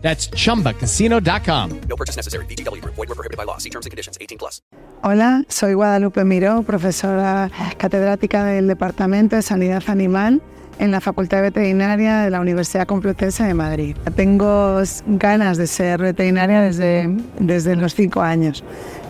[0.00, 1.80] That's chumbacasino.com.
[1.88, 2.46] No purchase necessary.
[2.46, 2.82] BGW.
[2.84, 3.58] Void were prohibited by law.
[3.58, 4.16] See terms and conditions.
[4.20, 4.62] 18 plus.
[5.02, 10.42] Hola, soy Guadalupe Miró, profesora catedrática del Departamento de Sanidad Animal
[10.78, 13.96] en la Facultad de Veterinaria de la Universidad Complutense de Madrid.
[14.16, 18.64] Tengo ganas de ser veterinaria desde, desde los cinco años.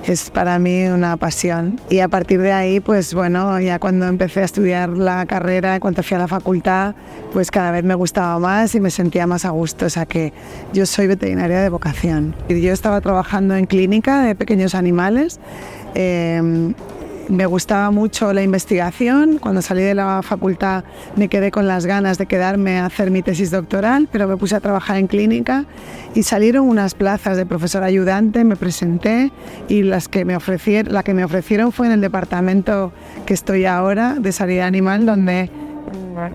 [0.06, 1.78] Es para mí una pasión.
[1.90, 6.02] Y a partir de ahí, pues bueno, ya cuando empecé a estudiar la carrera, cuando
[6.02, 6.94] fui a la facultad,
[7.32, 9.86] pues cada vez me gustaba más y me sentía más a gusto.
[9.86, 10.32] O sea que
[10.72, 12.34] yo soy veterinaria de vocación.
[12.48, 15.40] Y yo estaba trabajando en clínica de pequeños animales.
[15.94, 16.72] eh,
[17.28, 19.38] me gustaba mucho la investigación.
[19.38, 20.84] Cuando salí de la facultad
[21.16, 24.56] me quedé con las ganas de quedarme a hacer mi tesis doctoral, pero me puse
[24.56, 25.66] a trabajar en clínica
[26.14, 29.30] y salieron unas plazas de profesor ayudante, me presenté
[29.68, 32.92] y las que me ofrecieron, la que me ofrecieron fue en el departamento
[33.26, 35.50] que estoy ahora de sanidad animal, donde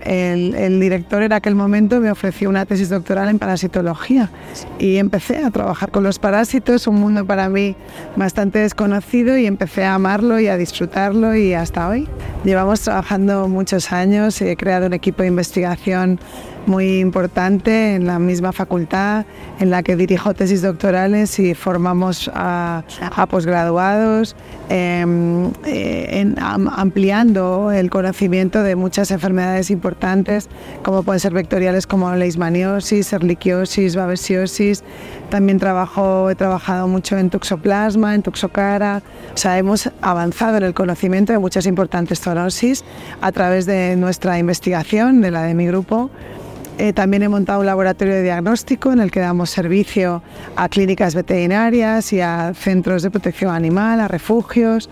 [0.02, 4.30] el, el director en aquel momento me ofreció una tesis doctoral en parasitología
[4.78, 7.76] y empecé a trabajar con los parásitos, un mundo para mí
[8.16, 12.08] bastante desconocido y empecé a amarlo y a disfrutarlo y hasta hoy.
[12.44, 16.18] Llevamos trabajando muchos años he creado un equipo de investigación
[16.66, 19.26] muy importante en la misma facultad
[19.60, 24.34] en la que dirijo tesis doctorales y formamos a, a posgraduados,
[24.70, 25.04] eh,
[25.66, 30.48] eh, en, am, ampliando el conocimiento de muchas enfermedades importantes
[30.82, 34.82] como pueden ser vectoriales como leishmaniosis, erliquiosis, babesiosis.
[35.28, 39.02] También trabajo, he trabajado mucho en toxoplasma, en toxocara.
[39.34, 42.84] O sea, hemos avanzado en el conocimiento de muchas importantes zoonosis
[43.20, 46.10] a través de nuestra investigación, de la de mi grupo.
[46.76, 50.22] Eh, también he montado un laboratorio de diagnóstico en el que damos servicio
[50.56, 54.90] a clínicas veterinarias y a centros de protección animal, a refugios,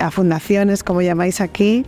[0.00, 1.86] a fundaciones, como llamáis aquí.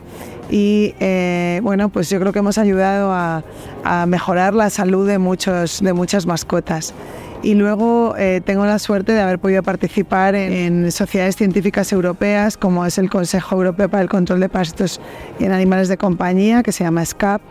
[0.49, 3.43] Y eh, bueno, pues yo creo que hemos ayudado a,
[3.85, 6.95] a mejorar la salud de, muchos, de muchas mascotas
[7.43, 12.57] y luego eh, tengo la suerte de haber podido participar en, en, sociedades científicas europeas
[12.57, 15.01] como es el Consejo Europeo para el Control de Parásitos
[15.41, 17.43] en Animales de Compañía, que se llama SCAP,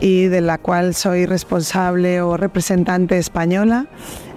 [0.00, 3.86] y de la cual soy responsable o representante española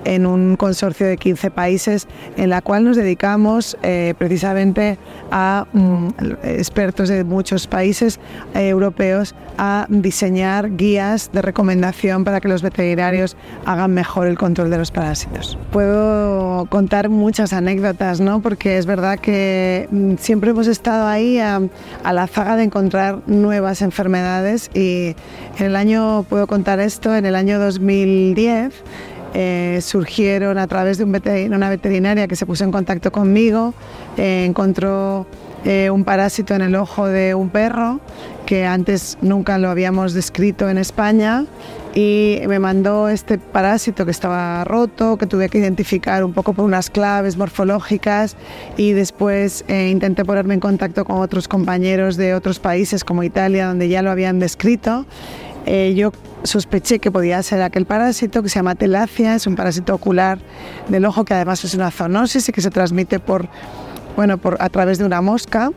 [0.05, 4.97] en un consorcio de 15 países en la cual nos dedicamos eh, precisamente
[5.31, 6.07] a mm,
[6.43, 8.19] expertos de muchos países
[8.53, 14.69] eh, europeos a diseñar guías de recomendación para que los veterinarios hagan mejor el control
[14.69, 15.57] de los parásitos.
[15.71, 18.41] Puedo contar muchas anécdotas, ¿no?
[18.41, 21.61] porque es verdad que mm, siempre hemos estado ahí a,
[22.03, 25.15] a la zaga de encontrar nuevas enfermedades y
[25.57, 28.73] en el año, puedo contar esto, en el año 2010
[29.33, 33.73] eh, surgieron a través de una veterinaria que se puso en contacto conmigo,
[34.17, 35.27] eh, encontró
[35.65, 37.99] eh, un parásito en el ojo de un perro
[38.45, 41.45] que antes nunca lo habíamos descrito en España
[41.93, 46.65] y me mandó este parásito que estaba roto, que tuve que identificar un poco por
[46.65, 48.37] unas claves morfológicas
[48.77, 53.67] y después eh, intenté ponerme en contacto con otros compañeros de otros países como Italia
[53.67, 55.05] donde ya lo habían descrito.
[55.65, 56.11] Eh, yo
[56.43, 60.39] sospeché que podía ser aquel parásito que se llama telacia, es un parásito ocular
[60.87, 63.47] del ojo que además es una zoonosis y que se transmite por,
[64.15, 65.71] bueno, por, a través de una mosca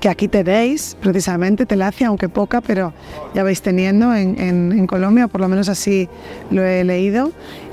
[0.00, 2.92] que aquí tenéis precisamente telacia, aunque poca, pero
[3.34, 6.08] ya vais teniendo en, en, en Colombia, por lo menos así
[6.50, 7.30] lo he leído.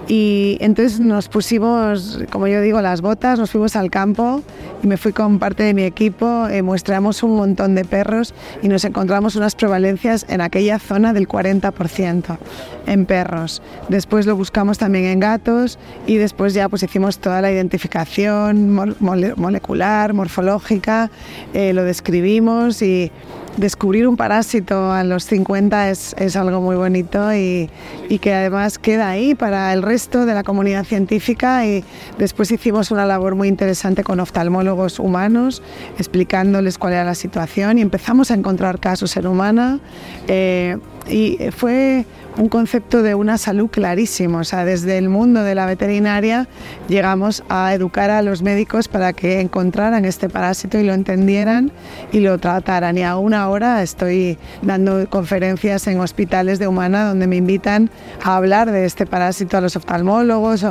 [0.07, 4.41] Y entonces nos pusimos, como yo digo, las botas, nos fuimos al campo
[4.83, 8.67] y me fui con parte de mi equipo, eh, muestramos un montón de perros y
[8.67, 12.37] nos encontramos unas prevalencias en aquella zona del 40%
[12.85, 13.61] en perros.
[13.87, 19.33] Después lo buscamos también en gatos y después ya pues hicimos toda la identificación mole
[19.35, 21.09] molecular, morfológica,
[21.53, 23.11] eh, lo describimos y
[23.57, 27.69] descubrir un parásito a los 50 es, es algo muy bonito y,
[28.09, 31.83] y, que además queda ahí para el resto de la comunidad científica y
[32.17, 35.61] después hicimos una labor muy interesante con oftalmólogos humanos
[35.97, 39.79] explicándoles cuál era la situación y empezamos a encontrar casos en humana.
[40.27, 40.77] Eh,
[41.07, 42.05] y fue
[42.37, 44.39] un concepto de una salud clarísimo.
[44.39, 46.47] O sea, desde el mundo de la veterinaria
[46.87, 51.71] llegamos a educar a los médicos para que encontraran este parásito y lo entendieran
[52.11, 52.97] y lo trataran.
[52.97, 57.89] Y aún ahora estoy dando conferencias en hospitales de humana donde me invitan
[58.23, 60.65] a hablar de este parásito a los oftalmólogos.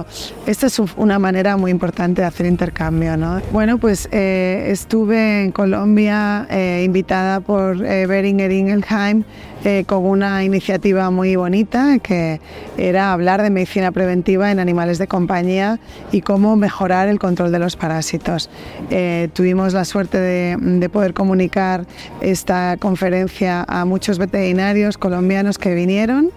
[0.46, 3.16] Esta es una manera muy importante de hacer intercambio.
[3.16, 3.40] ¿no?
[3.52, 9.24] Bueno, pues eh, estuve en Colombia eh, invitada por eh, Beringer Ingelheim
[9.64, 12.40] eh, con una iniciativa muy bonita que
[12.76, 15.78] era hablar de medicina preventiva en animales de compañía
[16.10, 18.50] y cómo mejorar el control de los parásitos.
[18.90, 21.86] Eh, tuvimos la suerte de, poder comunicar
[22.20, 26.30] esta conferencia a muchos veterinarios colombianos que vinieron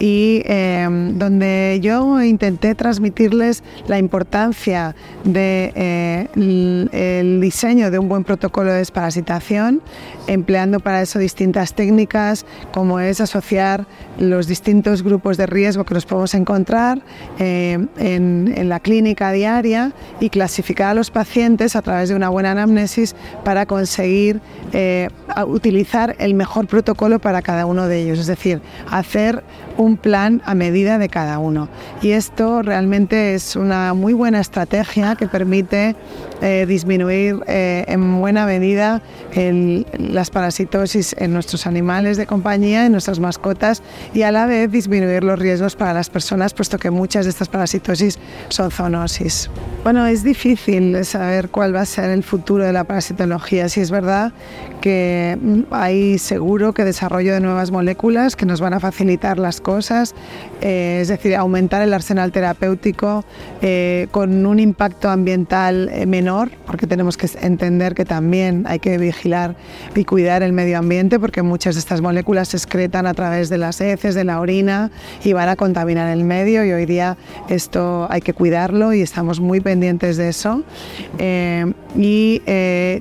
[0.00, 8.72] y eh, donde yo intenté transmitirles la importancia del de, diseño de un buen protocolo
[8.72, 9.82] de desparasitación,
[10.26, 13.86] empleando para eso distintas técnicas como es asociar
[14.18, 17.00] los distintos grupos de riesgo que nos podemos encontrar
[17.38, 22.52] eh, en, la clínica diaria y clasificar a los pacientes a través de una buena
[22.52, 23.14] anamnesis
[23.44, 24.40] para conseguir
[24.72, 25.08] eh,
[25.46, 28.60] utilizar el mejor protocolo para cada uno de ellos, es decir,
[28.90, 29.42] hacer
[29.76, 31.68] un plan a medida de cada uno.
[32.02, 35.96] Y esto realmente es una muy buena estrategia que permite
[36.40, 39.02] eh, disminuir en buena medida
[39.98, 43.82] las parasitosis en nuestros animales de compañía, en nuestras mascotas
[44.14, 47.48] y a la vez disminuir los riesgos para las personas, puesto que muchas de estas
[47.48, 48.18] parasitosis
[48.48, 49.50] son zoonosis.
[49.82, 53.68] Bueno, es difícil saber cuál va a ser el futuro de la parasitología.
[53.68, 54.32] Si es verdad
[54.80, 55.36] que
[55.70, 60.14] hay seguro que desarrollo de nuevas moléculas que nos van a facilitar las cosas,
[60.60, 63.24] eh, es decir, aumentar el arsenal terapéutico
[63.60, 68.98] eh, con un impacto ambiental eh, menor, porque tenemos que entender que también hay que
[68.98, 69.56] vigilar
[69.94, 73.58] y cuidar el medio ambiente, porque muchas de estas moléculas se excretan a través de
[73.58, 74.90] las heces, de la orina
[75.24, 77.16] y van a contaminar el medio y hoy día
[77.48, 80.62] esto hay que cuidarlo y estamos muy pendientes de eso.
[81.96, 82.42] y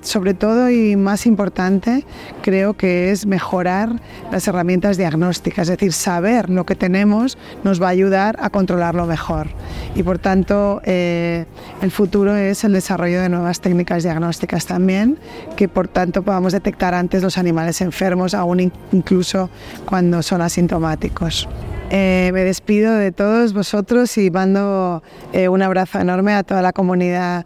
[0.03, 2.05] sobre todo y más importante,
[2.41, 3.99] creo que es mejorar
[4.31, 9.05] las herramientas diagnósticas, es decir, saber lo que tenemos nos va a ayudar a controlarlo
[9.05, 9.47] mejor.
[9.95, 11.45] Y por tanto, eh,
[11.81, 15.17] el futuro es el desarrollo de nuevas técnicas diagnósticas también,
[15.55, 19.40] que por tanto podamos detectar antes los animales enfermos, aún incluso
[19.85, 21.47] cuando son asintomáticos.
[21.89, 25.03] Eh, me despido de todos vosotros y mando
[25.33, 27.45] eh, un abrazo enorme a toda la comunidad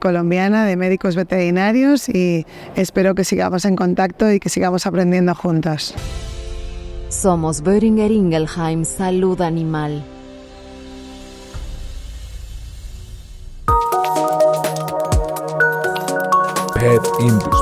[0.00, 5.94] colombiana de médicos veterinarios y espero que sigamos en contacto y que sigamos aprendiendo juntos.
[7.12, 10.02] Somos Böhringer Ingelheim Salud Animal.
[16.82, 17.61] Pet Industry.